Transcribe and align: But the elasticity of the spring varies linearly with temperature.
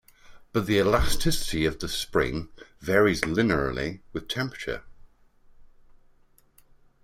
But 0.51 0.65
the 0.65 0.77
elasticity 0.79 1.63
of 1.67 1.77
the 1.77 1.87
spring 1.87 2.49
varies 2.79 3.21
linearly 3.21 4.01
with 4.13 4.27
temperature. 4.27 4.81